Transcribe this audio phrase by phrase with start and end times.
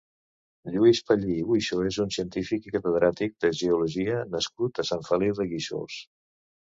[0.75, 5.37] Lluís Pallí i Buixó és un científic i catedràtic de geologia nascut a Sant Feliu
[5.43, 6.01] de Guíxols.